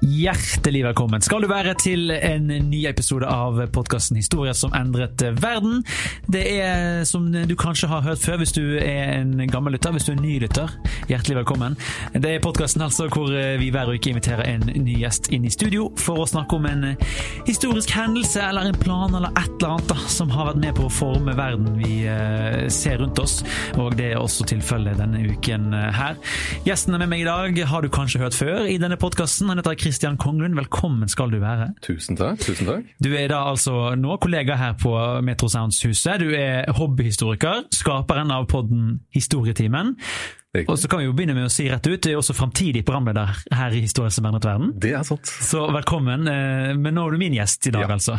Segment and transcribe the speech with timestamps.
[0.00, 5.82] Hjertelig velkommen skal du være til en ny episode av podkasten Historier som endret verden.
[6.24, 10.08] Det er som du kanskje har hørt før hvis du er en gammel lytter, hvis
[10.08, 10.72] du er en ny lytter.
[11.10, 11.76] Hjertelig velkommen.
[12.16, 13.28] Det er podkasten altså hvor
[13.60, 16.88] vi hver uke inviterer en ny gjest inn i studio for å snakke om en
[17.44, 20.88] historisk hendelse eller en plan eller et eller annet da, som har vært med på
[20.88, 22.00] å forme verden vi
[22.72, 23.42] ser rundt oss.
[23.76, 26.16] Og det er også tilfellet denne uken her.
[26.64, 29.52] Gjesten er med meg i dag har du kanskje hørt før i denne podkasten.
[29.52, 29.89] Han heter Kristian
[30.20, 31.72] Konglund, velkommen skal du være.
[31.82, 32.38] Tusen takk.
[32.40, 32.84] tusen takk.
[33.02, 34.92] Du er da altså nå kollega her på
[35.26, 36.20] Metro Sounds-huset.
[36.20, 39.96] Du er hobbyhistoriker, skaperen av podden Historietimen.
[40.66, 42.80] Og så kan vi jo begynne med å si rett ut, du er også framtidig
[42.82, 44.72] programleder her i Historie som endret verden.
[44.82, 45.30] Det er sant.
[45.46, 46.26] Så velkommen.
[46.26, 47.94] Men nå er du min gjest i dag, ja.
[47.94, 48.16] altså.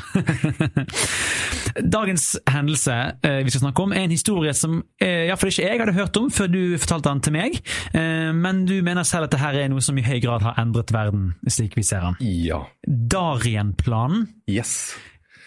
[1.98, 6.22] Dagens hendelse vi skal snakke om, er en historie som iallfall ikke jeg hadde hørt
[6.22, 7.60] om før du fortalte den til meg.
[7.92, 11.34] Men du mener selv at dette er noe som i høy grad har endret verden,
[11.52, 12.20] slik vi ser den.
[12.48, 12.64] Ja.
[12.88, 14.30] Darien-planen.
[14.48, 14.94] Yes.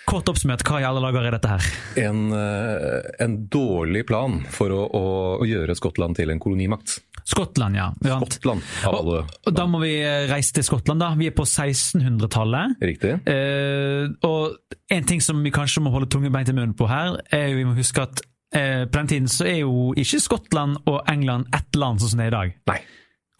[0.05, 1.69] Kort oppsummert, hva i alle dager er dette her?
[2.05, 5.05] En, en dårlig plan for å, å,
[5.39, 6.99] å, gjøre Skottland til en kolonimakt.
[7.25, 7.87] Skottland, ja.
[8.05, 9.23] Skottland, av alle.
[9.23, 9.95] Og, og da må vi
[10.29, 11.15] reise til Skottland, da.
[11.17, 12.77] Vi er på 1600-tallet.
[12.85, 13.15] Riktig.
[13.31, 17.17] Eh, og en ting som vi kanskje må holde tunge bein til munnen på her,
[17.33, 18.21] er jo vi må huske at
[18.55, 22.21] eh, på den tiden så er jo ikke Skottland og England ett land sånn som
[22.21, 22.55] det er i dag.
[22.75, 22.83] Nei.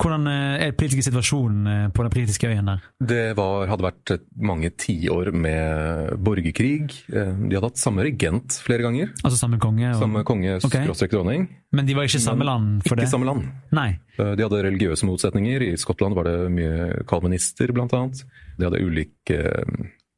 [0.05, 2.83] Hvordan er den politiske situasjonen på den britiske øyen der?
[3.01, 6.91] Det var, hadde vært mange tiår med borgerkrig.
[7.09, 9.15] De hadde hatt samme regent flere ganger.
[9.25, 9.89] Altså samme konge?
[9.95, 10.03] Og...
[10.03, 10.85] Samme konge, okay.
[11.09, 11.49] dronning.
[11.75, 13.09] Men de var ikke samme land for ikke det?
[13.09, 13.49] Ikke samme land.
[13.75, 13.89] Nei.
[14.21, 15.65] De hadde religiøse motsetninger.
[15.71, 18.27] I Skottland var det mye kalvinister, blant annet.
[18.59, 19.41] De hadde ulike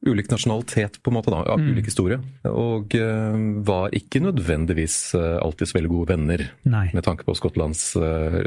[0.06, 1.70] ulik nasjonalitet, på en måte da, av mm.
[1.72, 2.18] ulik historie.
[2.50, 6.86] Og uh, var ikke nødvendigvis uh, alltid så veldig gode venner, Nei.
[6.94, 8.42] med tanke på Skottlands uh,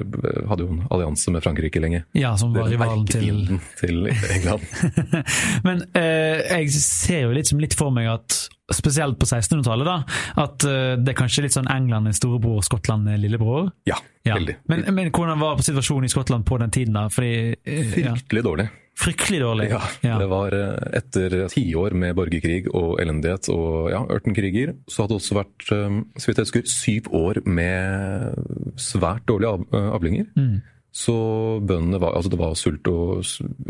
[0.49, 2.03] Hadde jo en allianse med Frankrike lenge.
[2.17, 4.63] Ja, som var rivalen til til England.
[5.67, 8.39] Men jeg ser jo litt, litt for meg at
[8.69, 10.43] Spesielt på 1600-tallet, da.
[10.43, 13.71] At det er kanskje litt sånn England er storebror Skottland er lillebror?
[13.89, 14.35] Ja, ja.
[14.35, 14.59] veldig.
[14.69, 16.93] Men, men, hvordan var situasjonen i Skottland på den tiden?
[16.93, 17.07] da?
[17.09, 17.57] Fordi,
[17.95, 18.67] Fryktelig dårlig.
[18.99, 19.69] Fryktelig dårlig.
[19.71, 20.17] Ja, ja.
[20.19, 20.55] det var
[20.97, 26.25] etter tiår med borgerkrig og elendighet og ja, ørtenkriger, så hadde det også vært så
[26.28, 29.55] vidt jeg husker, syv år med svært dårlige
[29.96, 30.28] avlinger.
[30.35, 30.59] Mm.
[30.91, 31.13] Så
[31.61, 33.22] bøndene var Altså det var sult og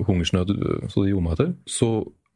[0.07, 0.53] hungersnød
[0.87, 1.53] så det gjorde meg etter.
[1.67, 1.89] Så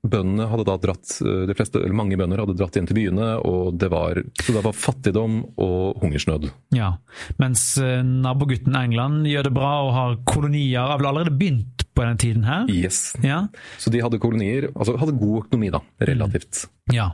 [0.03, 3.77] bøndene hadde da dratt de fleste, eller Mange bønder hadde dratt inn til byene, og
[3.79, 6.49] det var, så det var fattigdom og hungersnød.
[6.75, 6.95] Ja,
[7.39, 12.17] Mens nabogutten England gjør det bra og har kolonier, har vel allerede begynt på denne
[12.17, 12.67] tiden her?
[12.69, 13.13] Yes.
[13.23, 13.47] Ja.
[13.77, 16.65] Så de hadde kolonier, altså hadde god økonomi, da, relativt.
[16.91, 17.11] Ja.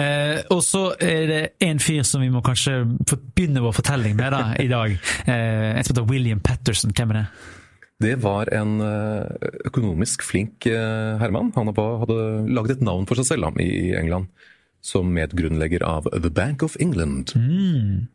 [0.00, 4.32] Eh, og så er det en fyr som vi må kanskje begynne vår fortelling med
[4.34, 4.96] da, i dag.
[5.26, 6.94] Eh, en som heter William Patterson.
[6.96, 7.26] Hvem er det?
[8.02, 8.80] Det var en
[9.64, 11.52] økonomisk flink herremann.
[11.54, 12.16] Han hadde
[12.50, 14.26] laget et navn for seg selv i England.
[14.84, 17.32] som medgrunnlegger av The Bank of England.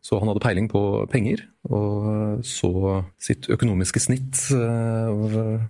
[0.05, 2.69] Så han hadde peiling på penger, og så
[3.17, 5.63] sitt økonomiske snitt eh,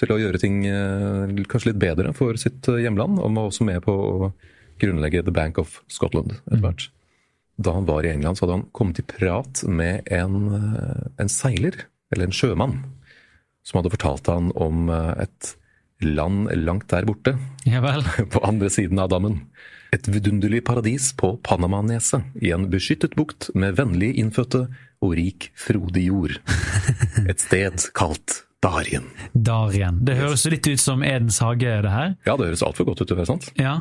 [0.00, 3.66] til å gjøre ting eh, kanskje litt bedre for sitt eh, hjemland, og var også
[3.68, 4.32] med på å
[4.80, 6.88] grunnlegge The Bank of Scotland etter hvert.
[7.60, 11.30] Da han var i England, så hadde han kommet i prat med en, eh, en
[11.32, 12.80] seiler, eller en sjømann,
[13.66, 15.54] som hadde fortalt han om eh, et
[16.00, 17.36] land langt der borte,
[17.68, 17.82] Ja
[18.32, 19.42] på andre siden av dammen.
[19.92, 24.68] Et vidunderlig paradis på Panamaneset, i en beskyttet bukt med vennlig innfødte
[25.02, 26.36] og rik, frodig jord.
[27.30, 29.08] Et sted kalt Darien.
[29.32, 29.98] Darien.
[30.04, 32.14] Det høres litt ut som Edens hage, det her.
[32.28, 33.48] Ja, det høres altfor godt ut, ikke sant?
[33.58, 33.80] Ja.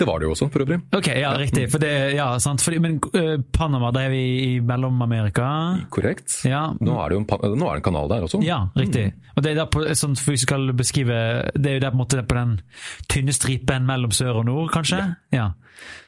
[0.00, 0.78] Det var det jo også, for øvrig.
[0.96, 1.66] Ok, ja, riktig.
[1.82, 2.62] Det, ja, sant.
[2.64, 5.48] Fordi, men uh, Panama, da er vi i Mellom-Amerika?
[5.92, 6.38] Korrekt.
[6.48, 6.70] Ja.
[6.80, 8.40] Nå er det en, nå er det en kanal der også.
[8.46, 9.10] Ja, riktig.
[9.36, 11.20] Og det er der på, sånn, for vi skal beskrive,
[11.52, 12.56] det er jo der på, måte på den
[13.12, 15.02] tynne stripen mellom sør og nord, kanskje?
[15.36, 15.50] Ja.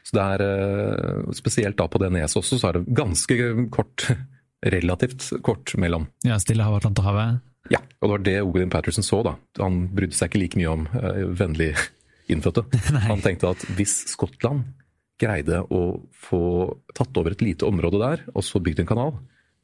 [0.08, 3.38] Så det er eh, Spesielt da på det neset også, så er det ganske
[3.72, 4.08] kort,
[4.76, 6.08] relativt kort mellom.
[6.24, 7.42] ja Stillehavet, Atlanterhavet.
[7.70, 9.36] Ja, og det var det Odin Patterson så, da.
[9.62, 11.74] Han brydde seg ikke like mye om uh, vennlig
[12.30, 12.64] innfødte.
[13.10, 14.66] Han tenkte at hvis Skottland
[15.22, 15.82] greide å
[16.14, 16.44] få
[16.96, 19.12] tatt over et lite område der, og så bygd en kanal,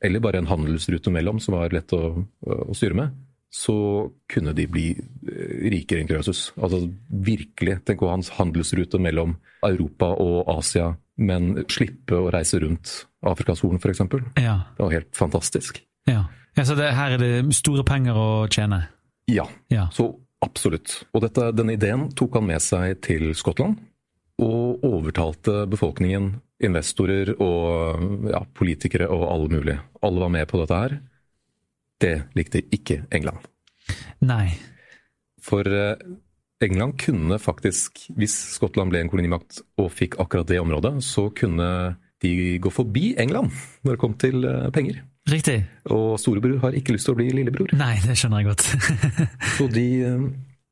[0.05, 2.13] eller bare en handelsrute mellom som var lett å,
[2.47, 3.17] å styre med,
[3.51, 3.75] så
[4.29, 6.51] kunne de bli eh, rikere enn Krøsus.
[6.61, 12.93] Altså virkelig, tenk å hans handelsrute mellom Europa og Asia, men slippe å reise rundt
[13.27, 14.05] Afrikas Horn, f.eks.
[14.77, 15.81] Det var helt fantastisk.
[16.07, 16.27] ja.
[16.59, 18.85] ja så det, her er det store penger å tjene?
[19.29, 19.89] Ja, Ja.
[19.93, 20.13] Så
[20.45, 21.03] absolutt.
[21.13, 23.79] Og dette, denne ideen tok han med seg til Skottland,
[24.39, 29.83] og overtalte befolkningen, investorer og ja, politikere og alle mulige.
[30.03, 30.97] Alle var med på dette her.
[31.99, 33.47] Det likte ikke England.
[34.27, 34.53] Nei.
[35.43, 35.99] For eh,
[36.63, 41.99] England kunne faktisk, hvis Skottland ble en kolonimakt og fikk akkurat det området, så kunne
[42.23, 43.55] de gå forbi England
[43.87, 45.03] når det kom til eh, penger.
[45.29, 45.59] Riktig.
[45.93, 47.73] Og storebror har ikke lyst til å bli lillebror.
[47.77, 48.65] Nei, det skjønner jeg godt.
[49.59, 50.27] Så de eh,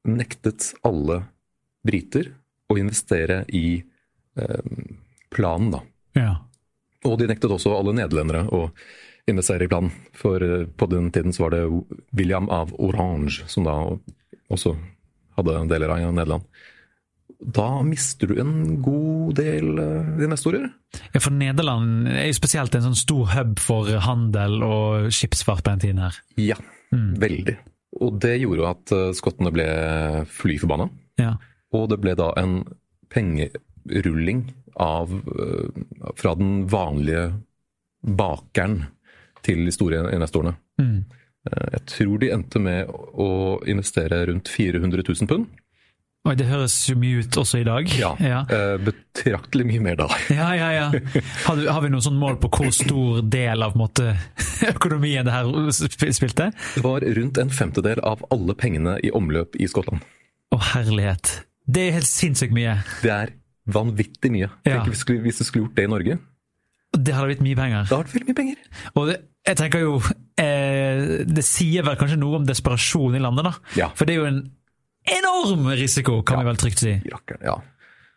[0.09, 1.21] nektet alle
[1.87, 2.31] briter
[2.73, 4.71] å investere i eh,
[5.35, 5.83] planen, da.
[6.19, 6.35] ja.
[7.07, 8.65] Og de nektet også alle nederlendere å
[9.31, 9.93] investere i planen.
[10.17, 11.65] For eh, på den tiden så var det
[12.17, 13.77] William av Orange som da
[14.51, 14.75] også
[15.37, 16.49] hadde deler av Nederland.
[17.41, 20.71] Da mister du en god del eh, investorer.
[21.13, 25.75] ja, for Nederland er jo spesielt en sånn stor hub for handel og skipsfart på
[25.75, 26.17] den tiden her.
[26.41, 26.57] Ja,
[26.93, 27.59] veldig.
[28.01, 29.69] Og det gjorde jo at eh, skottene ble
[30.33, 30.89] fly forbanna.
[31.21, 31.35] Ja.
[31.77, 32.63] Og det ble da en
[33.13, 34.47] pengerulling
[34.81, 35.85] av, eh,
[36.17, 37.29] fra den vanlige
[38.07, 38.81] bakeren
[39.47, 40.57] til de store investorene.
[40.81, 41.05] Mm.
[41.47, 43.29] Jeg tror de endte med å
[43.71, 45.47] investere rundt 400 000 pund.
[46.27, 47.91] Oi, det høres jo mye ut også i dag.
[47.95, 50.09] Ja, Ja, eh, Betraktelig mye mer da.
[50.35, 50.71] ja, ja.
[50.75, 50.87] ja.
[51.47, 54.17] Har, du, har vi noen sånn mål på hvor stor del av måte,
[54.75, 55.71] økonomien det her
[56.17, 56.51] spilte?
[56.75, 60.03] Det var rundt en femtedel av alle pengene i omløp i Skottland.
[60.51, 61.37] Å, herlighet.
[61.67, 62.81] Det er helt sinnssykt mye.
[63.05, 63.37] Det er
[63.71, 64.51] vanvittig mye.
[64.67, 64.81] Ja.
[64.81, 66.19] Tenk hvis, hvis du skulle gjort det i Norge.
[66.97, 67.87] Det hadde blitt mye penger.
[67.87, 68.61] Det hadde veldig mye penger.
[68.95, 69.97] Og det, jeg tenker jo
[70.43, 73.75] eh, Det sier vel kanskje noe om desperasjon i landet, da.
[73.79, 73.91] Ja.
[73.95, 74.41] For det er jo en
[75.07, 76.97] enorm risiko, kan vi vel trygt si.
[77.13, 77.57] Rakkeren, ja.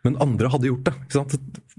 [0.06, 0.94] Men andre hadde gjort det.
[1.04, 1.34] ikke sant?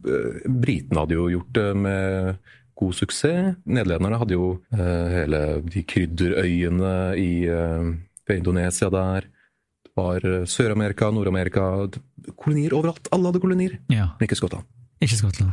[0.05, 2.39] Eh, Britene hadde jo gjort det med
[2.81, 3.57] god suksess.
[3.65, 7.91] Nederlenderne hadde jo uh, hele de krydderøyene i uh,
[8.33, 9.27] Indonesia der.
[9.85, 11.65] Det var Sør-Amerika, Nord-Amerika
[12.39, 13.09] Kolonier overalt.
[13.11, 14.65] Alle hadde kolonier, Ja, men ikke Skottland.
[15.03, 15.51] Ikke Skottland.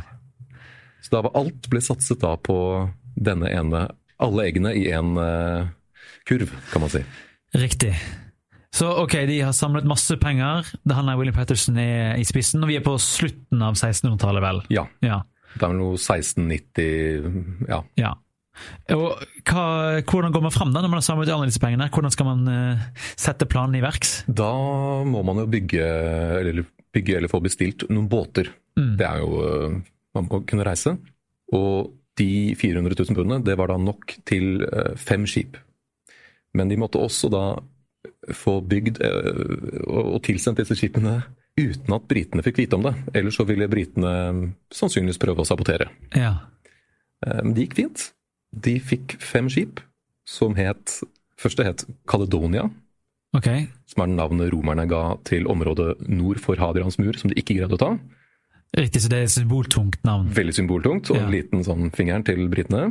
[1.03, 2.55] Så da var alt ble satset da på
[3.19, 3.89] denne ene
[4.19, 5.13] Alle eggene i én
[6.27, 7.03] kurv, kan man si.
[7.55, 7.93] Riktig.
[8.75, 10.67] Så ok, de har samlet masse penger.
[10.85, 14.45] Det handler om William Patterson er i spissen, og vi er på slutten av 1600-tallet,
[14.45, 14.63] vel?
[14.73, 14.85] Ja.
[15.05, 15.23] Ja.
[15.55, 17.83] Det er vel noe 1690 Ja.
[17.97, 18.15] ja.
[18.93, 19.65] Og hva,
[20.03, 21.87] hvordan går man fram da, når man har samlet alle disse pengene?
[21.93, 24.19] Hvordan skal man uh, sette planen i verks?
[24.27, 24.51] Da
[25.07, 25.85] må man jo bygge
[26.41, 28.51] eller, bygge eller få bestilt noen båter.
[28.79, 29.79] Det er jo øh,
[30.15, 30.93] Man må kunne reise.
[31.53, 35.57] Og de 400 000 pundene, det var da nok til uh, fem skip.
[36.55, 37.43] Men de måtte også da
[38.33, 41.17] få bygd øh, og tilsendt disse skipene
[41.59, 42.93] uten at britene fikk vite om det.
[43.19, 44.13] Ellers så ville britene
[44.71, 45.89] sannsynligvis prøve å sabotere.
[46.15, 46.35] Ja.
[47.25, 48.05] Eh, Men det gikk fint.
[48.55, 49.81] De fikk fem skip
[50.25, 50.99] som het
[51.39, 52.65] Første het Caledonia,
[53.37, 53.67] Okay.
[53.87, 57.77] som er navnet romerne ga til området nord for Hadrians mur, som de ikke greide
[57.77, 57.89] å ta.
[58.75, 60.27] Riktig, så det er et symboltungt navn.
[60.35, 62.89] Veldig symboltungt, og en liten sånn fingeren til britene.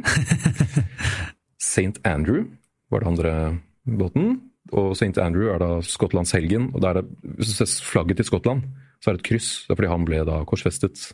[1.61, 1.99] St.
[2.09, 2.47] Andrew
[2.91, 3.33] var det andre
[3.85, 4.39] båten,
[4.73, 5.17] og St.
[5.23, 6.71] Andrew er da Skottlands helgen.
[6.75, 7.03] og da er
[7.39, 8.63] Hvis du ser flagget til Skottland,
[9.01, 9.65] Så er det et kryss.
[9.67, 11.13] Det er fordi han ble da korsfestet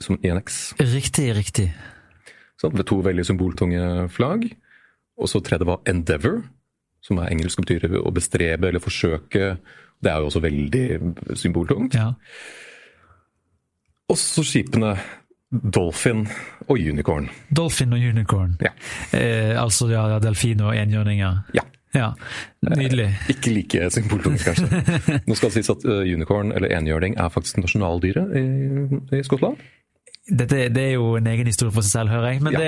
[0.00, 0.74] som en X.
[0.78, 1.72] Riktig, riktig.
[2.56, 4.44] Så det ble to veldig symboltunge flagg.
[5.18, 6.44] Og så tredje var Endeavour,
[7.02, 9.56] som er engelsk og betyr å bestrebe eller forsøke.
[10.00, 10.86] Det er jo også veldig
[11.34, 11.94] symboltungt.
[11.98, 12.12] Ja.
[14.10, 14.94] Og så skipene
[15.50, 16.28] Dolphin
[16.68, 17.28] og Unicorn.
[17.56, 18.56] Dolphin og unicorn.
[18.62, 18.70] Ja.
[19.12, 21.40] Eh, altså ja, ja, delfin og enhjørninger.
[21.54, 21.64] Ja.
[22.00, 22.12] Ja,
[22.62, 23.08] Nydelig.
[23.32, 24.68] Ikke like symboltungt, kanskje.
[25.26, 28.44] Nå skal det sies at uh, unicorn, eller enhjørning, er faktisk nasjonaldyret i,
[29.18, 29.58] i Skottland.
[30.30, 32.42] Dette, det er jo en egen historie for seg selv, hører jeg.
[32.46, 32.60] Men Ja.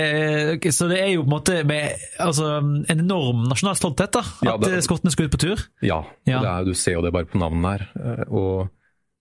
[0.58, 4.24] det, så det er jo på en måte med, altså, en enorm nasjonal stolthet da,
[4.26, 5.62] at Ja, det- eh, skottene skal ut på tur.
[5.86, 6.40] Ja, Ja.
[6.56, 7.86] Er, du ser jo det bare på navnet her.
[7.94, 8.70] Eh, Og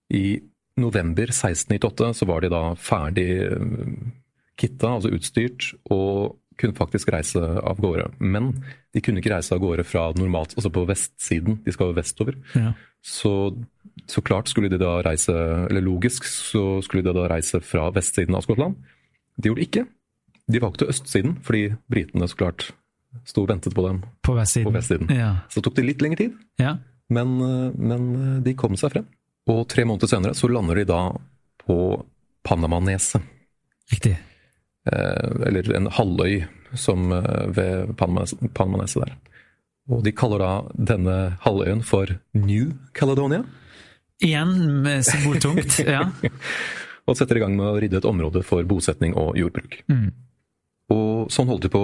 [0.10, 0.40] i
[0.82, 4.10] november 1698 så var de da ferdig eh,
[4.58, 8.08] kitta, altså utstyrt, og kunne faktisk reise av gårde.
[8.20, 8.52] Men
[8.94, 12.38] de kunne ikke reise av gårde fra normalt, altså på vestsiden, de skal jo vestover.
[12.56, 12.74] Ja.
[13.02, 13.32] Så,
[14.08, 15.34] så klart skulle de da reise,
[15.70, 18.78] eller logisk så skulle de da reise fra vestsiden av Skottland.
[19.42, 19.86] De gjorde det ikke.
[20.52, 22.70] De valgte østsiden, fordi britene så klart
[23.28, 24.70] sto og ventet på dem På vestsiden.
[24.70, 25.12] på vestsiden.
[25.18, 25.32] Ja.
[25.52, 26.40] Så tok det litt lengre tid.
[26.62, 26.78] ja.
[27.12, 27.34] Men,
[27.76, 28.04] men
[28.46, 29.08] de kom seg frem.
[29.52, 31.00] Og tre måneder senere så lander de da
[31.66, 31.76] på
[32.48, 33.20] Panamaneset.
[33.92, 34.14] Riktig.
[34.90, 36.40] Eh, eller en halvøy
[36.74, 38.26] som eh, ved Panama-
[38.58, 39.16] Panamaneset der.
[39.92, 40.52] Og de kaller da
[40.94, 43.44] denne halvøyen for New Caledonia.
[44.22, 45.80] Igjen med symboltungt.
[45.86, 46.08] ja.
[47.10, 49.80] Og setter i gang med å rydde et område for bosetning og jordbruk.
[49.90, 50.12] Mm.
[50.94, 51.82] Og sånn holdt de på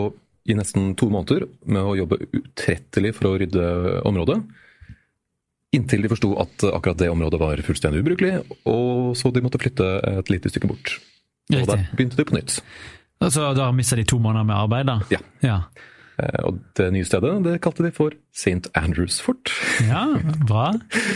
[0.47, 3.65] i nesten to måneder med å jobbe utrettelig for å rydde
[4.07, 4.37] området.
[5.75, 8.37] Inntil de forsto at akkurat det området var fullstendig ubrukelig,
[8.69, 10.93] og så de måtte flytte et lite stykke bort.
[11.51, 11.75] Og Riktig.
[11.77, 12.57] der begynte de på nytt.
[13.23, 14.99] Altså, da mista de to måneder med arbeid, da?
[15.13, 15.21] Ja.
[15.41, 15.59] Ja,
[16.17, 18.69] Eh, Og det nye stedet det kalte de for St.
[18.73, 19.51] Andrews Fort.
[19.91, 20.71] ja bra.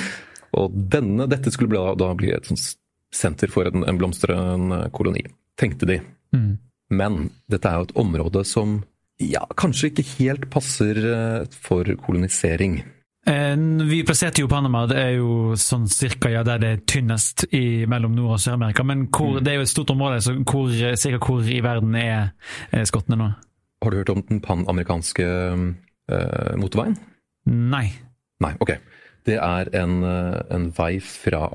[0.62, 2.76] Og denne, dette skulle da, da bli et sånt
[3.12, 5.24] senter for en, en blomstrende koloni,
[5.60, 5.98] tenkte de.
[6.36, 6.58] Mm.
[6.92, 7.18] Men
[7.52, 8.82] dette er jo et område som
[9.22, 12.82] ja, kanskje ikke helt passer eh, for kolonisering.
[13.28, 17.46] Eh, Vi plasserte jo Panama, det er jo sånn cirka ja, der det er tynnest
[17.54, 18.84] i, mellom Nord- og Sør-Amerika.
[18.84, 19.44] Men hvor, Mm.
[19.44, 22.32] det er jo et stort område, så hvor, cirka hvor i verden er,
[22.72, 23.30] er skottene nå?
[23.84, 25.25] Har du hørt om den panamerikanske
[26.12, 26.98] uh, motorveien?
[27.46, 27.92] Nei.
[28.42, 28.75] Nei, ok.
[29.25, 31.48] Det er en, eh, en vei fra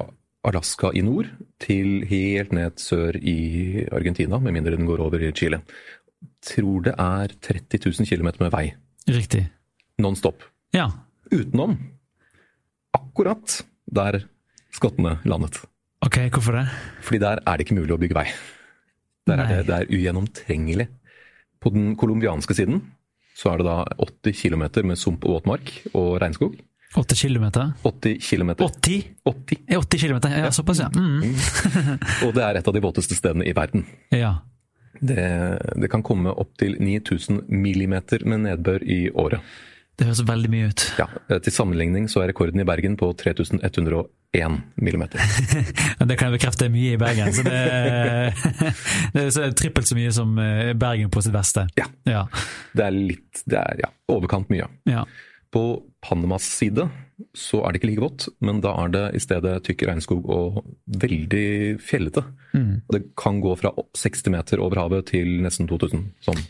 [0.46, 1.26] Alaska i nord
[1.58, 5.62] til helt ned sør i Argentina, med mindre den går over i Chile.
[6.42, 8.74] Tror det er 30 000 km med vei.
[9.08, 9.48] Riktig.
[9.98, 10.42] Non stop.
[10.72, 10.90] Ja.
[11.32, 11.76] Utenom
[12.96, 14.22] akkurat der
[14.74, 15.62] skottene landet.
[16.04, 16.66] Ok, hvorfor det?
[17.02, 18.26] Fordi der er det ikke mulig å bygge vei.
[19.26, 20.86] Der er det, det er ugjennomtrengelig.
[21.62, 22.82] På den colombianske siden
[23.36, 26.54] så er det da 80 km med sump og våtmark og regnskog.
[26.96, 27.72] Åtte kilometer?
[27.82, 28.50] 80 km.
[28.64, 29.02] 80?
[29.26, 29.64] 80.
[29.68, 30.36] Er 80 kilometer?
[30.38, 30.88] Ja, såpass, ja.
[30.94, 31.34] Mm.
[32.24, 33.84] Og det er et av de våteste stedene i verden.
[34.14, 34.38] Ja.
[34.96, 35.26] Det,
[35.76, 39.44] det kan komme opptil 9000 millimeter med nedbør i året.
[39.96, 40.82] Det høres veldig mye ut.
[41.00, 45.22] Ja, eh, Til sammenligning så er rekorden i Bergen på 3101 millimeter.
[46.10, 47.32] Det kan jeg bekrefte er mye i Bergen.
[47.32, 47.62] Så det,
[49.16, 51.64] det er trippelt så mye som eh, Bergen på sitt beste.
[51.80, 51.88] Ja.
[52.04, 52.26] Ja.
[52.76, 54.68] Det er litt Det er ja, overkant mye.
[54.90, 55.06] ja.
[55.54, 55.62] På
[56.04, 56.84] Panamas side
[57.32, 60.58] så er det ikke like vått, men da er det i stedet tykk regnskog og
[61.00, 62.24] veldig fjellete.
[62.52, 62.82] Mm.
[62.82, 66.42] Og det kan gå fra 60 meter over havet til nesten 2000, sånn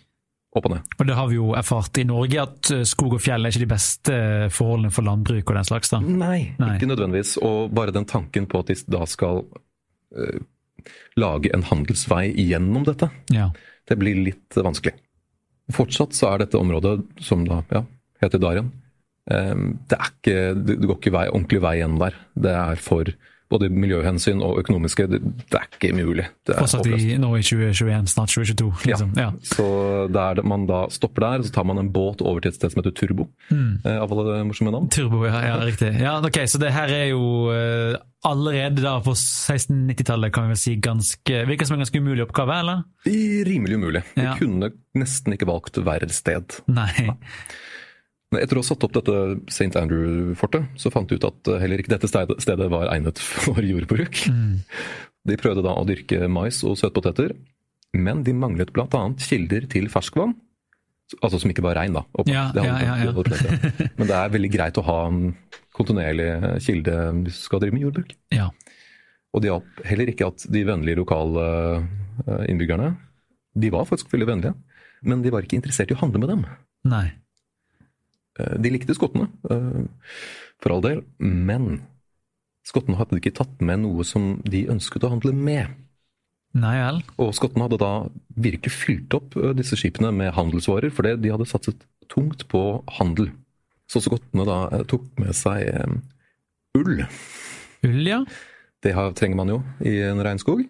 [0.59, 0.91] opp og ned.
[0.99, 3.65] Og det har vi jo erfart i Norge, at eh, skog og fjell er ikke
[3.65, 4.19] de beste
[4.57, 5.93] forholdene for landbruk og den slags.
[5.93, 6.01] da.
[6.01, 6.73] Nei, Nei.
[6.77, 7.37] ikke nødvendigvis.
[7.47, 10.39] Og bare den tanken på at de da skal uh,
[11.19, 13.51] lage en handelsvei gjennom dette, Ja.
[13.89, 14.95] det blir litt vanskelig.
[15.75, 17.83] Fortsatt så er dette området, som da ja,
[18.23, 18.69] heter Darien,
[19.31, 22.21] um, det, er ikke, det det går ikke vei, ordentlig vei gjennom der.
[22.47, 23.11] Det er for
[23.53, 26.25] både miljøhensyn og økonomiske Det, det er ikke mulig.
[26.47, 28.71] Det er Fortsatt i, nå i 2021, snart 2022.
[28.91, 29.13] Liksom.
[29.21, 29.29] Ja.
[29.47, 29.67] Så
[30.11, 32.73] det er man da stopper der, så tar man en båt over til et sted
[32.75, 33.29] som heter Turbo.
[33.51, 33.85] Mm.
[33.87, 34.91] Av alle morsomme navn.
[34.93, 35.93] Turbo, ja, ja, riktig.
[36.03, 37.23] Ja, ok, Så det her er jo
[37.55, 37.95] eh,
[38.27, 42.59] allerede da på 1690-tallet kan vi vel si ganske Virker som en ganske umulig oppgave,
[42.65, 42.83] eller?
[43.47, 44.03] Rimelig umulig.
[44.17, 44.35] Vi Ja.
[44.39, 46.59] kunne nesten ikke valgt verre sted.
[46.67, 47.13] Nei.
[48.33, 49.71] Men Etter å ha satt opp dette St.
[49.79, 54.25] Andrew-fortet, så fant de ut at eh, heller ikke dette stedet, var egnet for jordbruk.
[54.33, 54.57] Mm.
[55.27, 57.37] De prøvde da å dyrke mais og søtpoteter,
[57.97, 59.03] men de manglet bl.a.
[59.23, 60.35] kilder til ferskvann.
[61.23, 62.03] Altså som ikke var regn, da.
[62.27, 63.13] Ja, det ja, ja.
[63.99, 65.21] Men det er veldig greit å ha en
[65.77, 68.17] kontinuerlig kilde hvis du skal drive med jordbruk.
[68.35, 68.49] Ja.
[69.31, 71.45] Og det hjalp heller ikke at de vennlige lokale
[71.77, 72.91] eh, innbyggerne
[73.55, 74.57] De var faktisk veldig vennlige,
[75.07, 76.43] men de var ikke interessert i å handle med dem.
[76.91, 77.07] Nei.
[78.41, 79.85] Eh, De likte skottene, eh,
[80.63, 81.83] for all del, men
[82.67, 85.69] skottene hadde ikke tatt med noe som de ønsket å handle med.
[86.57, 87.03] Nei vel.
[87.21, 87.91] Og skottene hadde da
[88.41, 92.63] virkelig fylt opp disse skipene med handelsvarer, for de hadde satset tungt på
[92.99, 93.29] handel.
[93.91, 95.69] Så skottene da tok med seg
[96.75, 97.05] ull.
[97.87, 98.23] Ull, ja.
[98.83, 100.65] Det har, trenger man jo i en regnskog.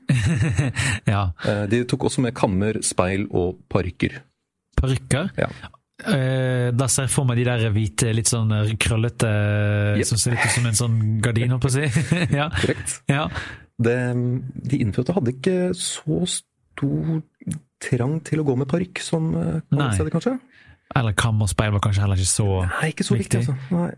[1.14, 1.23] ja.
[1.46, 4.20] Eh, De tok også med kammer, speil og parykker.
[4.76, 5.30] Parykker.
[5.38, 5.49] Ja.
[6.07, 9.31] Eh, da ser jeg for meg de der hvite, litt sånn krøllete
[9.99, 10.07] Yep.
[10.11, 11.87] Som ser ut som en sånn gardin, holdt på å si.
[12.41, 12.49] ja.
[12.55, 13.01] Korrekt.
[13.11, 13.27] ja.
[13.77, 13.97] Det,
[14.71, 17.19] de innfødte hadde ikke så stor
[17.83, 20.37] trang til å gå med parykk som eh, andre steder, kanskje?
[20.97, 23.57] Eller kam og speil var kanskje heller ikke så Nei, ikke så viktig, Viktig.
[23.57, 23.77] altså.
[23.77, 23.91] Nei.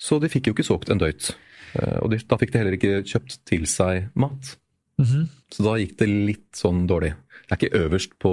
[0.00, 1.30] Så de fikk jo ikke solgt en døyt.
[1.78, 4.54] Eh, Og de, da fikk de heller ikke kjøpt til seg mat.
[5.02, 5.28] Mhm.
[5.54, 7.12] Så da gikk det litt sånn dårlig.
[7.44, 8.32] Det er ikke øverst på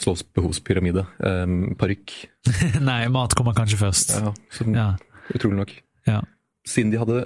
[0.00, 1.04] Slås behovspyramide.
[1.18, 2.14] Um, Parykk.
[2.88, 4.16] Nei, mat kommer kanskje først.
[4.16, 4.90] Ja, så, Ja.
[5.30, 5.72] Utrolig nok.
[6.08, 6.22] Ja.
[6.66, 7.22] Siden de hadde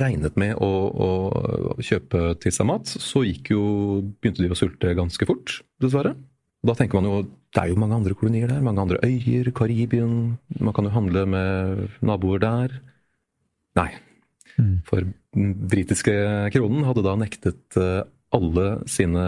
[0.00, 1.08] regnet med å, å
[1.84, 3.64] kjøpe til seg mat, så gikk jo,
[4.22, 6.14] begynte de å sulte ganske fort, dessverre.
[6.64, 7.18] Da tenker man jo
[7.54, 11.22] det er jo mange andre kolonier der, mange andre øyer, Karibien Man kan jo handle
[11.30, 12.80] med naboer der.
[13.78, 13.92] Nei.
[14.58, 14.80] Mm.
[14.86, 16.14] For den britiske
[16.54, 18.02] kronen hadde da nektet eh,
[18.34, 19.24] alle sine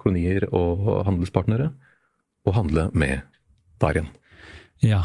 [0.00, 1.70] kolonier og handelspartnere
[2.44, 3.22] å handle med
[3.82, 4.08] Darien.
[4.84, 5.02] ja.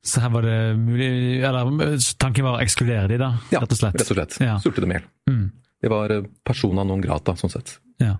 [0.00, 3.80] Så her var det mulig Eller tanken var å ekskludere de, da, Ja, rett og
[3.82, 3.98] slett.
[4.00, 4.36] Rett og slett.
[4.40, 4.54] Ja.
[4.62, 5.08] Sulte dem i hjel.
[5.28, 5.42] Mm.
[5.84, 7.74] Det var eh, persona non grata, sånn sett.
[8.00, 8.14] Ja.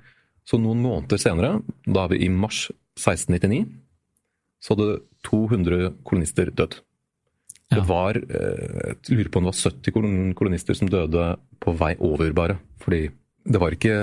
[0.45, 1.55] Så noen måneder senere,
[1.87, 2.67] da er vi i mars
[3.01, 3.65] 1699,
[4.61, 6.77] så hadde 200 kolonister dødd.
[7.71, 7.79] Ja.
[7.79, 11.31] Det var eh, Jeg lurer på om det var 70 kolonister som døde
[11.65, 12.59] på vei over, bare.
[12.85, 13.07] Fordi
[13.45, 13.95] det var ikke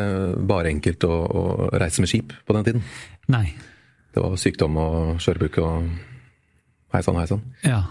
[0.50, 1.44] bare enkelt å, å
[1.78, 2.84] reise med skip på den tiden.
[3.30, 3.54] Nei.
[4.14, 5.90] Det var sykdom og skjørbuk og
[6.96, 7.44] hei sann, hei sann.
[7.64, 7.84] Ja.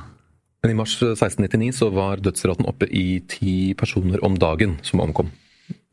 [0.64, 5.28] Men i mars 1699 så var dødsraten oppe i ti personer om dagen som omkom.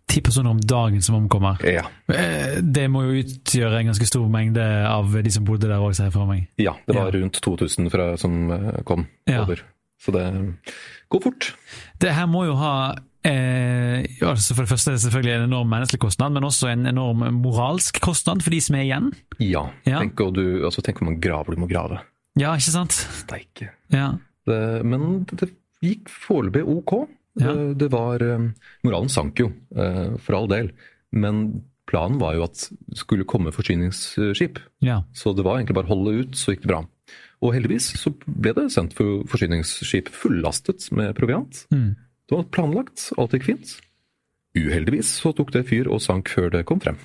[0.10, 1.62] Ti personer om dagen som omkommer.
[1.68, 1.86] Ja.
[2.12, 5.94] Eh, Det må jo utgjøre en ganske stor mengde av de som bodde der òg,
[5.96, 6.48] ser jeg for meg.
[6.58, 7.20] Ja, det var Ja.
[7.22, 9.44] rundt 2000 fra, som eh, kom Ja.
[9.44, 9.62] over.
[10.02, 10.26] Så det
[11.10, 11.54] går fort.
[12.00, 12.96] Det her må jo ha
[13.28, 16.88] eh, altså For det første er det selvfølgelig en enorm menneskelig kostnad, men også en
[16.90, 19.12] enorm moralsk kostnad for de som er igjen.
[19.40, 19.68] Ja.
[19.88, 20.00] Ja.
[20.04, 22.02] Tenk, du, altså, tenk hvor mange graver du må grave.
[22.40, 22.96] Ja, ikke sant?
[23.24, 23.74] Steike.
[23.94, 24.14] Ja.
[24.50, 25.52] Det, men det, det
[25.84, 26.96] gikk foreløpig ok.
[27.42, 27.54] Ja.
[27.54, 28.50] Det, det var eh,
[28.86, 30.74] Moralen sank jo, eh, for all del.
[31.14, 34.60] Men planen var jo at det skulle komme forsyningsskip.
[34.86, 35.04] ja.
[35.14, 36.84] Så det var egentlig bare å holde ut, så gikk det bra.
[37.44, 41.66] Og heldigvis så ble det sendt for forsyningsskip fullastet med proviant.
[41.76, 41.94] Mm.
[42.30, 43.74] Det var planlagt, alt gikk fint.
[44.58, 47.00] Uheldigvis så tok det fyr og sank før det kom frem.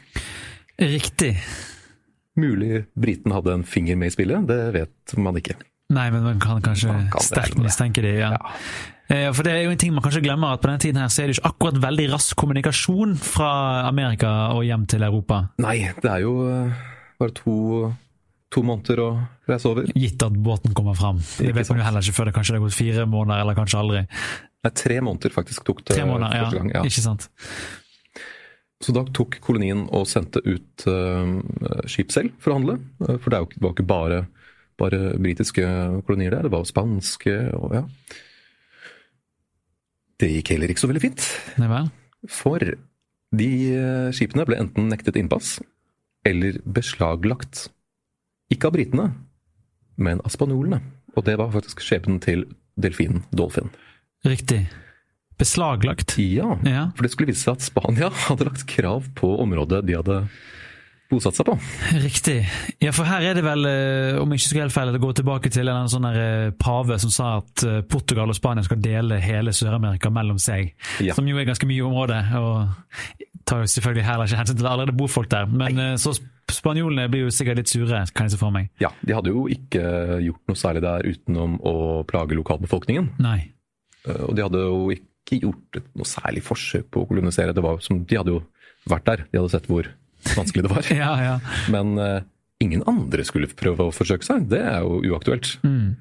[0.79, 1.33] Riktig.
[2.39, 5.57] Mulig briten hadde en finger med i spillet, det vet man ikke.
[5.91, 8.19] Nei, men man kan kanskje Man kan sterkt mistenke det.
[8.21, 8.37] Ja.
[9.09, 11.09] Eh, For det er jo en ting man kanskje glemmer, at på denne tiden her
[11.09, 13.49] så er det ikke akkurat veldig rask kommunikasjon fra
[13.89, 15.47] Amerika og hjem til Europa.
[15.65, 16.85] Nei, det er jo eh,
[17.19, 17.55] bare to,
[18.53, 19.09] to måneder å
[19.49, 19.89] reise over.
[19.97, 21.25] Gitt at båten kommer fram.
[21.41, 23.57] Det vet man jo heller ikke før det kanskje det har gått fire måneder, eller
[23.59, 24.05] kanskje aldri.
[24.65, 26.49] Nei, tre måneder faktisk tok det Tre måneder, ja.
[26.51, 26.73] gang.
[26.75, 26.83] Ja.
[26.89, 27.29] Ikke sant.
[28.83, 32.77] Så da tok kolonien og sendte ut uh, skip selv for å handle.
[33.07, 34.27] Eh, For det var jo ikke- bare
[34.79, 35.63] bare britiske
[36.07, 36.43] kolonier der.
[36.47, 37.83] Det var jo spanske og ja.
[40.19, 41.25] Det gikk heller ikke så veldig fint.
[41.59, 41.89] Nei vel?
[42.31, 42.63] For
[43.39, 45.57] de eh, skipene ble enten nektet innpass
[46.27, 47.69] eller beslaglagt.
[48.55, 49.09] Ikke av britene,
[49.99, 50.81] men av spanjolene.
[51.17, 52.47] Og det var faktisk skjebnen til
[52.79, 53.71] delfinen Dolphin.
[54.27, 54.67] Riktig.
[55.39, 56.17] Beslaglagt.
[56.19, 56.91] Ja, Ja.
[56.97, 60.17] for det skulle vise seg at Spania hadde lagt krav på området de hadde
[61.11, 61.55] bosatt seg på.
[62.03, 62.41] Riktig.
[62.83, 65.15] Ja, for her er det vel, eh, om jeg ikke skal helt feil, det går
[65.15, 69.21] tilbake til en sånn eh, pave som sa at eh, Portugal og Spania skal dele
[69.23, 70.75] hele Sør-Amerika mellom seg.
[71.01, 71.15] Ja.
[71.15, 73.15] Som jo er ganske mye område, og
[73.49, 75.47] tar jo selvfølgelig heller ikke hensyn til det allerede bor folk der.
[75.49, 75.93] Men Nei.
[75.97, 78.69] så sp- spanjolene blir jo sikkert litt sure, kan jeg se for meg.
[78.83, 79.81] Ja, De hadde jo ikke
[80.27, 83.15] gjort noe særlig der utenom å plage lokalbefolkningen.
[83.23, 83.53] Nei.
[84.09, 87.55] Eh, Og de hadde jo ikke gjort noe særlig forsøk på å kolonisere.
[87.57, 88.43] Det var som, de hadde jo
[88.89, 89.91] vært der, de hadde sett hvor
[90.35, 90.91] vanskelig det var.
[91.03, 91.35] Ja, ja.
[91.73, 92.21] Men uh,
[92.65, 94.49] ingen andre skulle prøve å forsøke seg.
[94.51, 95.59] Det er jo uaktuelt.
[95.67, 95.97] Mm.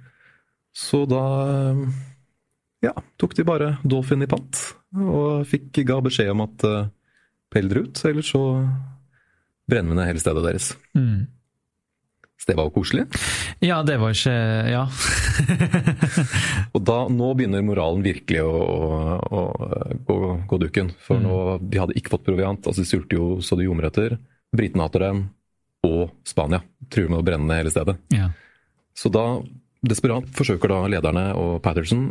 [0.78, 1.80] Så da eh,
[2.86, 4.60] ja, tok de bare Dolphin i pant,
[4.94, 6.84] og fikk ga beskjed om at uh,
[7.54, 8.44] pell dere ut, ellers så
[9.68, 10.70] brenner vi ned hele stedet deres.
[10.96, 11.26] Mm.
[12.38, 13.08] Så det var jo koselig.
[13.66, 14.36] Ja, det var ikke
[14.70, 14.84] Ja.
[16.88, 18.52] Da, nå begynner moralen virkelig å,
[19.28, 19.42] å, å
[20.08, 20.94] gå, gå dukken.
[21.04, 22.64] For nå, de hadde ikke fått proviant.
[22.64, 24.16] altså De sulte jo så de ljomer etter.
[24.56, 25.26] Britene hater dem.
[25.88, 27.98] Og Spania truer med å brenne hele stedet.
[28.16, 28.30] ja.
[28.98, 29.26] Så da,
[29.86, 32.08] desperat, forsøker da lederne og Patterson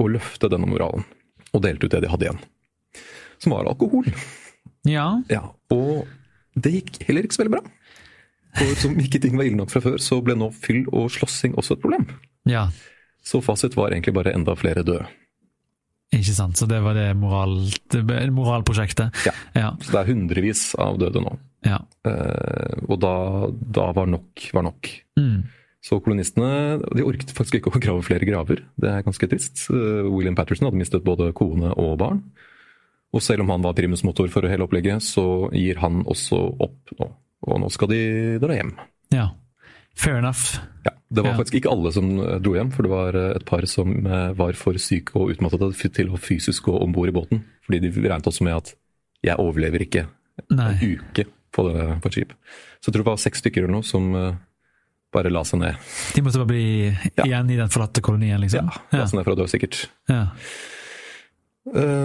[0.00, 1.02] å løfte denne moralen.
[1.52, 2.38] Og delte ut det de hadde igjen.
[3.42, 4.06] Som var alkohol.
[4.88, 5.18] Ja.
[5.28, 5.42] Ja,
[5.74, 6.06] Og
[6.56, 7.64] det gikk heller ikke så veldig bra.
[8.56, 11.52] For som ikke ting var ille nok fra før, så ble nå fyll og slåssing
[11.60, 12.06] også et problem.
[12.48, 12.68] ja.
[13.22, 15.06] Så fasit var egentlig bare enda flere døde.
[16.10, 16.58] Ikke sant.
[16.58, 17.58] Så det var det, moral,
[17.92, 18.02] det
[18.34, 19.14] moralprosjektet.
[19.28, 19.34] Ja.
[19.54, 19.68] Ja.
[19.78, 21.36] Så det er hundrevis av døde nå.
[21.68, 21.78] ja.
[22.08, 23.14] Eh, og da,
[23.50, 24.88] da var nok var nok.
[25.20, 25.44] Mm.
[25.84, 28.64] Så kolonistene de orket faktisk ikke å grave flere graver.
[28.80, 29.66] Det er ganske trist.
[29.72, 32.24] Eh, William Patterson hadde mistet både kone og barn.
[33.14, 37.08] Og selv om han var primusmotor for hele opplegget, så gir han også opp nå.
[37.48, 38.00] Og nå skal de
[38.42, 38.74] dra hjem.
[39.14, 39.30] ja.
[40.00, 40.54] Fair enough.
[40.86, 43.44] Ja, Det var faktisk ikke alle som eh, dro hjem, for det var eh, et
[43.48, 47.14] par som eh, var for syke og utmattede til å fysisk gå om bord i
[47.16, 47.42] båten.
[47.66, 48.74] Fordi de regnet også med at
[49.22, 50.06] 'jeg overlever ikke
[50.50, 50.70] Nei.
[50.70, 52.36] en uke på, det, på et skip'.
[52.80, 54.38] Så jeg tror det var seks stykker eller noe som
[55.12, 55.74] bare la seg ned.
[56.14, 57.24] De måtte bare bli Ja.
[57.24, 58.70] igjen i den forlatte kolonien, liksom?
[58.70, 58.98] Ja.
[58.98, 59.88] La seg ned for å dø, sikkert.
[60.08, 60.30] Ja.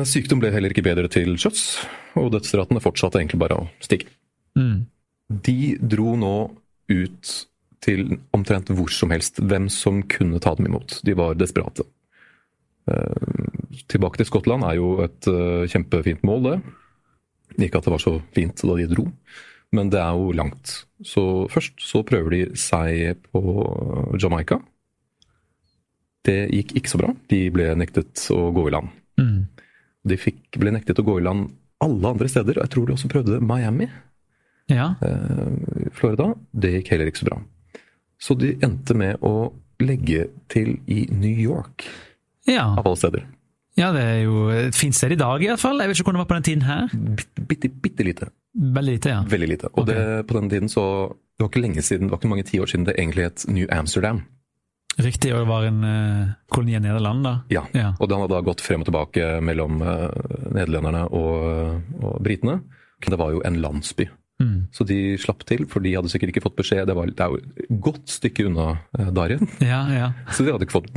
[0.03, 1.85] Sykdom ble heller ikke bedre til sjøs,
[2.17, 4.09] og dødsratene fortsatte egentlig bare å stige.
[4.57, 4.87] Mm.
[5.29, 6.57] De dro nå
[6.89, 7.45] ut
[7.83, 10.99] til omtrent hvor som helst, hvem som kunne ta dem imot.
[11.05, 11.85] De var desperate.
[12.85, 16.57] Eh, tilbake til Skottland er jo et eh, kjempefint mål, det.
[17.65, 19.07] Ikke at det var så fint da de dro,
[19.75, 20.77] men det er jo langt.
[21.05, 23.41] Så først så prøver de seg på
[24.21, 24.59] Jamaica.
[26.25, 27.11] Det gikk ikke så bra.
[27.29, 28.89] De ble nektet å gå i land.
[29.21, 29.45] Mm.
[30.05, 31.51] De fikk, ble nektet å gå i land
[31.83, 33.89] alle andre steder, og jeg tror de også prøvde Miami.
[34.71, 34.95] Ja.
[35.05, 36.31] eh, Florida.
[36.51, 37.41] Det gikk heller ikke så bra.
[38.21, 39.51] Så de endte med å
[39.83, 41.87] legge til i New York,
[42.47, 42.69] ja.
[42.77, 43.25] av alle steder.
[43.75, 45.81] Ja, det er jo et fint sted i dag, i hvert fall.
[45.83, 46.93] Jeg vet ikke hvordan det var på den tiden her.
[47.49, 48.29] Bitte, bitte, lite.
[48.55, 49.23] Veldig lite, ja.
[49.27, 49.71] Veldig lite.
[49.73, 49.97] Og okay.
[49.97, 50.85] det, på den tiden så
[51.35, 53.67] Det var ikke lenge siden, det var ikke mange tiår siden det egentlig het New
[53.67, 54.21] Amsterdam.
[54.95, 57.33] Riktig, og det var en uh, koloni i Nederland, da.
[57.51, 57.65] Ja.
[57.75, 57.89] Ja.
[57.99, 60.07] Og den hadde da gått frem og tilbake mellom uh,
[60.55, 62.61] nederlenderne og, og britene.
[63.03, 64.07] Det var jo en landsby.
[64.43, 64.67] Mm.
[64.75, 66.85] Så de slapp til, for de hadde sikkert ikke fått beskjed.
[66.89, 68.67] Det, var, det er jo et godt stykke unna
[68.97, 69.47] uh, Darien.
[69.63, 70.11] Ja, ja.
[70.35, 70.91] Så de hadde ikke fått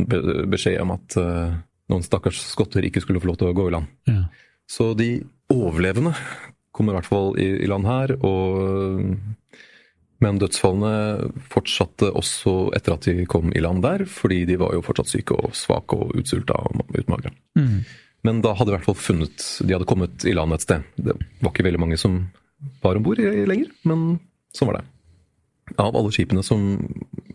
[0.50, 1.56] beskjed om at eh,
[1.92, 3.90] noen stakkars skotter ikke skulle få lov til å gå i land.
[4.10, 4.26] ja.
[4.68, 6.10] Så de overlevende
[6.76, 8.12] kommer i hvert fall i, i land her.
[8.20, 8.98] Og,
[10.24, 14.84] men dødsfallene fortsatte også etter at de kom i land der, fordi de var jo
[14.84, 17.32] fortsatt syke og svake og utsulta og utmagra.
[17.58, 17.80] Mm.
[18.26, 20.86] Men da hadde de i hvert fall funnet De hadde kommet i land et sted.
[20.98, 22.24] Det var ikke veldig mange som
[22.82, 24.18] var om bord lenger, men
[24.56, 24.86] sånn var det.
[25.78, 26.70] Av alle skipene som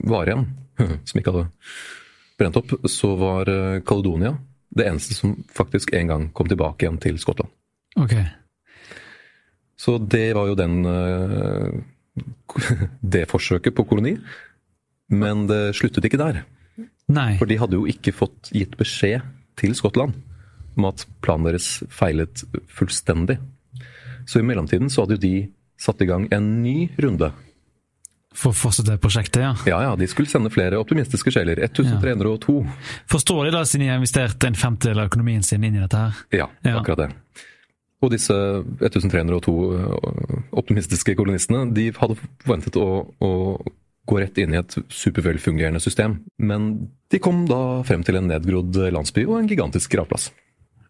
[0.03, 0.47] var igjen,
[1.07, 1.49] som ikke hadde
[2.39, 4.35] brent opp, så var eh, Caledonia
[4.73, 7.51] det eneste som faktisk en gang kom tilbake igjen til Skottland.
[8.01, 8.15] Ok.
[9.77, 11.69] Så det var jo den eh,
[13.15, 14.15] Det forsøket på koloni.
[15.13, 16.43] Men det sluttet ikke der.
[17.13, 17.33] Nei.
[17.37, 19.25] For de hadde jo ikke fått gitt beskjed
[19.59, 20.15] til Skottland
[20.73, 23.37] om at planen deres feilet fullstendig.
[24.25, 25.33] Så i mellomtiden så hadde jo de
[25.79, 27.31] satt i gang en ny runde.
[28.33, 29.51] For å fortsette prosjektet, ja.
[29.69, 31.59] Ja ja, de skulle sende flere optimistiske sjeler.
[31.67, 32.55] 1302.
[33.11, 35.99] Forstår de da, siden de har investert en femtedel av økonomien sin inn i dette
[36.01, 36.23] her?
[36.33, 36.79] Ja, Ja.
[36.79, 37.11] akkurat det.
[38.03, 38.33] Og disse
[38.81, 39.53] 1302
[40.51, 43.29] optimistiske kolonistene de hadde forventet å, å
[44.09, 46.17] gå rett inn i et supervelfungerende system.
[46.37, 50.31] Men de kom da frem til en nedgrodd landsby og en gigantisk gravplass.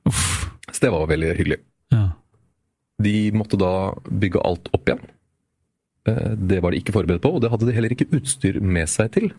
[0.09, 0.49] Uff.
[0.71, 1.59] Så det var veldig hyggelig.
[3.03, 3.71] De måtte da
[4.09, 5.03] bygge alt opp igjen.
[6.07, 8.89] Eh, Det var de ikke forberedt på, og det hadde de heller ikke utstyr med
[8.91, 9.29] seg til.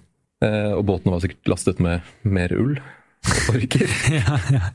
[0.44, 3.88] Eh, Og båtene var sikkert lastet med mer ull og orker.
[4.20, 4.70] ja, ja.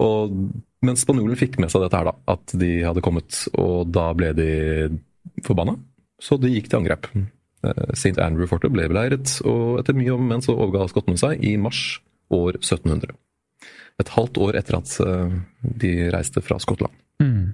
[0.00, 0.32] Og,
[0.84, 2.16] men spanjolen fikk med seg dette her, da.
[2.36, 4.50] At de hadde kommet, og da ble de
[5.46, 5.76] forbanna.
[6.20, 7.08] Så de gikk til angrep.
[7.16, 8.16] Eh, St.
[8.20, 12.00] Andrew-fortet ble beleiret, og etter mye om men så overga skottene seg i mars
[12.32, 13.12] år 1700.
[14.00, 14.92] Et halvt år etter at
[15.82, 16.94] de reiste fra Skottland.
[17.20, 17.50] Mm.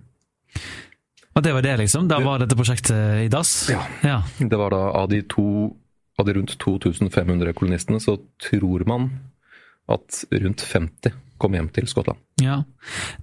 [1.36, 2.08] Og det var det, liksom?
[2.08, 3.68] Da var dette prosjektet i dass?
[3.68, 3.82] Ja.
[4.02, 4.22] ja.
[4.38, 5.68] Det var da av de, to,
[6.16, 9.10] av de rundt 2500 kolonistene, så tror man
[9.92, 12.20] at rundt 50 kom hjem til Skottland.
[12.42, 12.58] Ja.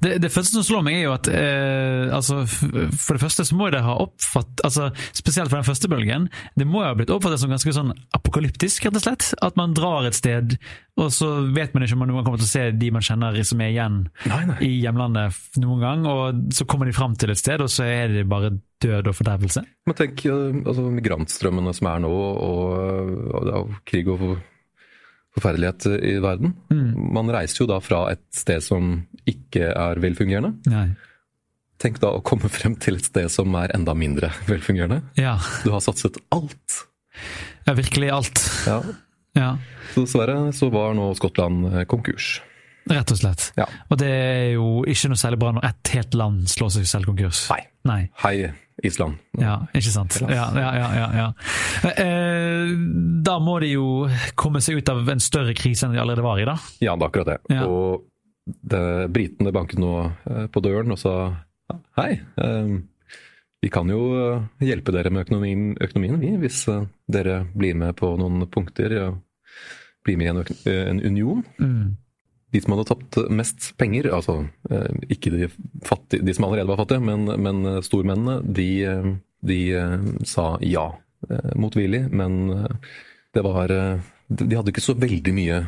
[0.01, 3.57] Det, det første som slår meg, er jo at eh, altså, For det første så
[3.57, 6.25] må det ha oppfatt, altså, Spesielt for den første bølgen.
[6.57, 9.29] Det må jo ha blitt oppfattet som ganske sånn apokalyptisk, rett og slett.
[9.45, 10.57] At man drar et sted,
[10.97, 13.37] og så vet man ikke om man noen kommer til å se de man kjenner
[13.45, 13.99] som er igjen
[14.29, 14.57] Nei, nei.
[14.65, 16.07] i hjemlandet noen gang.
[16.09, 19.19] Og så kommer de fram til et sted, og så er det bare død og
[19.19, 19.63] fordervelse.
[19.87, 24.25] Men tenk eh, altså, migrantstrømmene som er nå, og, og er krig og
[25.33, 26.53] forferdelighet i verden.
[27.13, 28.95] Man reiser jo da fra et sted som
[29.29, 30.53] ikke er velfungerende.
[30.69, 30.87] Nei.
[31.81, 35.01] Tenk da å komme frem til et sted som er enda mindre velfungerende.
[35.19, 35.35] Ja.
[35.65, 36.83] Du har satset alt.
[37.67, 38.43] ja, virkelig alt.
[38.69, 38.79] Ja.
[39.33, 39.49] Ja.
[39.93, 42.37] Så dessverre så var nå Skottland eh, konkurs.
[42.91, 43.45] Rett og slett.
[43.59, 43.67] Ja.
[43.89, 47.09] Og det er jo ikke noe særlig bra når ett helt land slår seg selv
[47.11, 47.45] konkurs.
[47.53, 47.61] Nei.
[47.87, 48.01] Nei.
[48.23, 48.35] Hei,
[48.83, 49.19] Island.
[49.39, 50.17] Ja, ikke sant.
[50.27, 51.27] Ja, ja, ja.
[51.91, 52.71] Eh,
[53.23, 53.87] da må de jo
[54.39, 56.57] komme seg ut av en større krise enn de allerede var i, da.
[56.83, 57.61] Ja, det er akkurat det.
[57.67, 58.03] Og
[58.45, 58.83] det,
[59.15, 61.15] britene banket nå eh, på døren og sa
[61.99, 62.73] hei, eh,
[63.63, 66.65] vi kan jo eh, hjelpe dere med økonomien, økonomien vi, hvis
[67.11, 68.97] dere blir med på noen punkter.
[68.99, 69.11] Ja.
[70.03, 70.41] Blir med i en,
[70.73, 71.45] en union.
[71.61, 71.93] Mm.
[72.53, 75.47] De som hadde tapt mest penger, altså eh, ikke de,
[75.85, 79.07] fattige, de som allerede var fattige, men, men eh, stormennene, de, eh,
[79.43, 79.59] de
[80.27, 80.91] sa ja
[81.55, 82.49] motvillig, men
[83.31, 85.59] det var De de hadde ikke så veldig mye,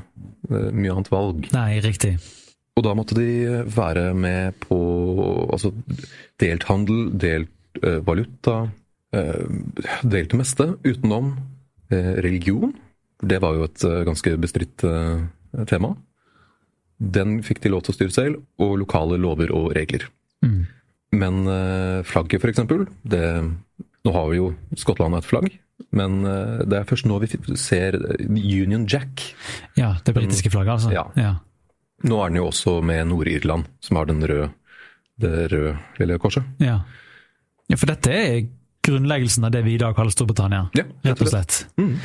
[0.51, 1.45] mye annet valg.
[1.53, 2.17] Nei, riktig.
[2.75, 4.79] Og da måtte de være med på
[5.47, 5.71] altså,
[6.43, 8.65] delt handel, delt valuta,
[9.15, 11.31] delt det meste, utenom
[12.27, 12.75] religion.
[13.23, 14.83] Det var jo et ganske bestridt
[15.71, 15.95] tema.
[16.97, 20.07] Den fikk de lov til å styre selv, og lokale lover og regler.
[20.45, 20.63] Mm.
[21.15, 22.85] Men eh, flagget, eksempel,
[24.05, 25.47] Nå har vi jo Skottland et flagg,
[25.97, 27.97] men eh, det er først nå vi ser
[28.29, 29.23] Union Jack.
[29.79, 30.91] Ja, det britiske flagget, altså.
[30.93, 31.07] Ja.
[31.17, 31.31] ja.
[32.05, 34.51] Nå er den jo også med Nord-Irland, som har den røde,
[35.21, 36.45] det røde lille korset.
[36.61, 36.81] Ja.
[37.71, 38.45] ja, for dette er
[38.85, 41.63] grunnleggelsen av det vi i dag kaller Storbritannia, Ja, rett og slett.
[41.81, 41.95] Mm.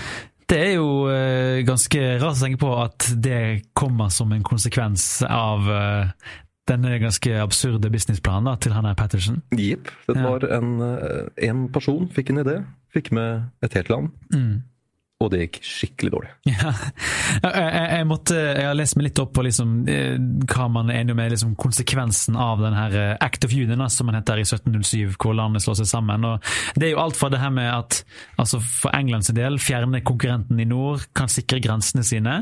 [0.51, 3.41] Det er jo eh, ganske rart å tenke på at det
[3.79, 6.09] kommer som en konsekvens av eh,
[6.71, 9.41] denne ganske absurde businessplanen da, til Hannah Patterson.
[9.55, 9.93] Jepp.
[10.09, 10.27] Det Ja.
[10.27, 12.57] var en, eh, en person fikk en idé,
[12.95, 14.63] fikk med et helt land, Mm.
[15.21, 16.35] Og det gikk skikkelig dårlig.
[16.51, 16.73] Ja.
[17.41, 20.17] Jeg, jeg, måtte, jeg har lest meg litt opp på liksom, eh,
[20.51, 23.85] hva man er enig om er liksom konsekvensen av den her eh, Act of Union,
[23.93, 26.27] som man heter i 1707, hvor landene slår seg sammen.
[26.27, 28.01] Og det er jo alt fra det her med at
[28.41, 32.41] altså for Englands del, fjerne konkurrenten i nord, kan sikre grensene sine,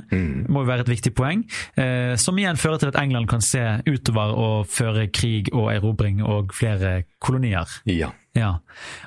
[0.48, 1.44] må jo være et viktig poeng.
[1.78, 6.22] Eh, som igjen fører til at England kan se utover og føre krig og erobring
[6.24, 7.68] og flere kolonier.
[7.90, 8.12] Ja.
[8.38, 8.50] Ja.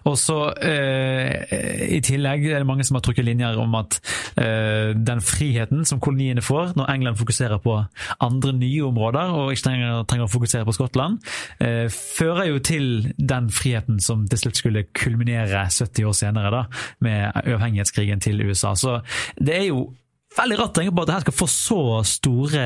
[0.09, 1.53] Og så eh,
[1.95, 3.97] I tillegg er det mange som har trukket linjer om at
[4.41, 7.77] eh, den friheten som koloniene får når England fokuserer på
[8.19, 11.21] andre nye områder, og ikke trenger, trenger å fokusere på Skottland,
[11.63, 16.63] eh, fører jo til den friheten som til slutt skulle kulminere 70 år senere, da,
[16.99, 18.75] med uavhengighetskrigen til USA.
[18.75, 18.99] Så
[19.39, 19.85] det er jo
[20.31, 22.63] Veldig rart å tenke på at det her skal få så store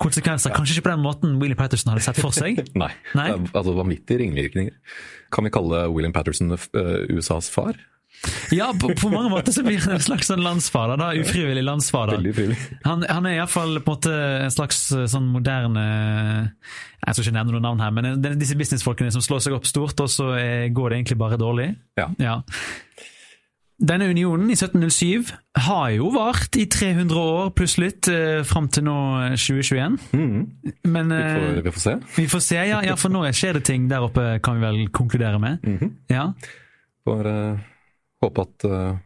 [0.00, 0.52] konsekvenser.
[0.52, 2.60] Kanskje ikke på den måten William Patterson hadde sett for seg.
[2.82, 2.90] Nei.
[3.16, 3.30] Nei?
[3.32, 4.76] Det er Altså vanvittige ringvirkninger.
[5.32, 7.78] Kan vi kalle William Patterson eh, USAs far?
[8.52, 11.00] Ja, på, på mange måter så blir han en slags sånn landsfader.
[11.00, 12.22] da, Ufrivillig landsfader.
[12.84, 17.36] Han, han er iallfall på en måte en slags eh, sånn moderne Jeg skal ikke
[17.40, 20.28] nevne noen navn her, men disse businessfolkene som slår seg opp stort, og så
[20.76, 21.70] går det egentlig bare dårlig.
[22.00, 22.10] Ja.
[22.20, 22.40] Ja.
[23.76, 25.34] Denne unionen i 1707
[25.66, 28.94] har jo vart i 300 år pluss litt, eh, fram til nå
[29.26, 29.98] eh, 2021.
[30.16, 30.38] Mm.
[30.88, 31.94] Men Vi, får, eh, vi får se.
[32.16, 34.88] vi får se, ja, ja, for nå skjer det ting der oppe, kan vi vel
[34.96, 35.60] konkludere med.
[35.62, 35.92] Mhm.
[36.08, 36.30] Ja.
[37.04, 37.58] Får eh,
[38.24, 38.96] håpe at uh,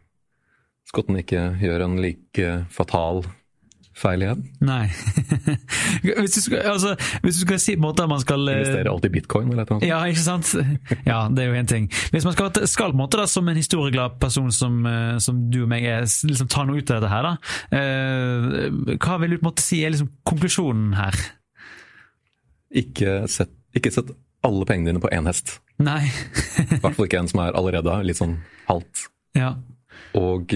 [0.87, 3.25] skottene ikke gjør en like fatal
[3.97, 4.43] feil igjen.
[4.63, 4.85] Nei.
[6.03, 8.61] hvis, du skal, altså, hvis du skal si på en måte at man skal eh,
[8.61, 9.83] Investere alt i bitcoin eller noe.
[9.85, 10.53] Ja, ikke sant?
[11.05, 11.89] Ja, det er jo én ting.
[12.13, 15.71] Hvis man skal, skal måte da, som en historieglad person som, eh, som du og
[15.73, 17.33] meg er, liksom ta noe ut av dette her, da.
[17.81, 21.19] Eh, hva vil du på en måte si er liksom konklusjonen her?
[22.81, 24.15] Ikke sett, ikke sett
[24.47, 25.59] alle pengene dine på én hest.
[25.81, 26.05] Nei.
[26.07, 29.09] I hvert fall ikke en som er allerede litt sånn halvt.
[29.37, 29.55] ja.
[30.17, 30.51] Og,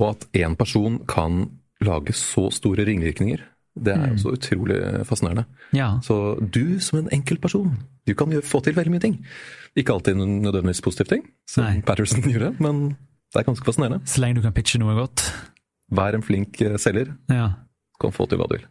[0.00, 1.44] og at én person kan
[1.84, 3.42] lage så store ringvirkninger,
[3.76, 5.44] det er også utrolig fascinerende.
[5.76, 5.98] ja.
[6.02, 7.74] Så du som en enkeltperson,
[8.08, 9.18] du kan jo få til veldig mye ting.
[9.76, 11.82] Ikke alltid nødvendigvis positive ting, som Nei.
[11.84, 12.96] Patterson gjorde, men
[13.34, 14.00] det er ganske fascinerende.
[14.08, 15.26] Så lenge du kan pitche noe godt.
[15.92, 17.50] Vær en flink eh, selger, Ja.
[18.00, 18.66] Kan få til hva du vil.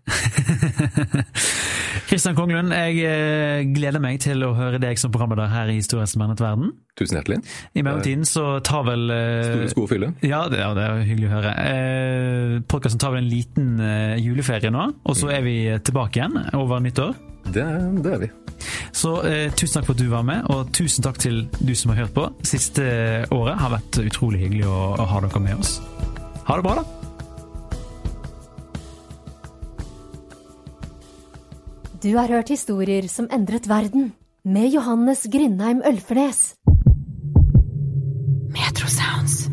[2.10, 6.10] Kristian Konglund, jeg eh, gleder meg til å høre deg som programleder her i Historien
[6.22, 6.74] mennet verden.
[7.00, 7.42] Tusen hjertelig.
[7.76, 10.12] I mellomtiden så tar vel eh, Store sko å fylle.
[10.26, 11.54] Ja, det, ja, det er hyggelig å høre.
[11.66, 16.38] Eh, Podkasten tar vel en liten eh, juleferie nå, og så er vi tilbake igjen
[16.60, 17.16] over nyttår.
[17.46, 17.66] Det,
[18.06, 18.30] det er vi.
[18.96, 21.94] Så eh, tusen takk for at du var med, og tusen takk til du som
[21.94, 22.30] har hørt på.
[22.48, 22.86] Siste
[23.34, 25.80] året har vært utrolig hyggelig å, å ha dere med oss.
[26.46, 27.05] Ha det bra, da.
[32.06, 34.12] Du har hørt historier som endret verden,
[34.46, 36.54] med Johannes Grindheim Ølfernes.
[38.54, 39.50] Metrosounds.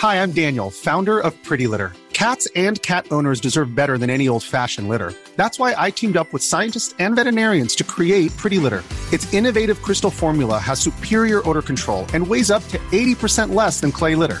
[0.00, 1.92] Hi, I'm Daniel, founder of Pretty Litter.
[2.14, 5.12] Cats and cat owners deserve better than any old fashioned litter.
[5.36, 8.82] That's why I teamed up with scientists and veterinarians to create Pretty Litter.
[9.12, 13.92] Its innovative crystal formula has superior odor control and weighs up to 80% less than
[13.92, 14.40] clay litter.